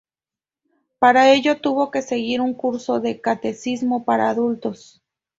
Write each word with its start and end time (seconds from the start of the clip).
Para 0.97 1.29
ello 1.31 1.61
tuvo 1.61 1.91
que 1.91 2.01
seguir 2.01 2.41
un 2.41 2.55
curso 2.55 2.99
de 3.01 3.21
catecismo 3.21 4.03
para 4.03 4.31
adultos. 4.31 4.99